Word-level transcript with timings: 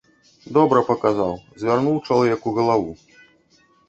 Добра 0.57 0.79
паказаў, 0.87 1.33
звярнуў 1.63 1.99
чалавеку 2.07 2.47
галаву. 2.57 2.91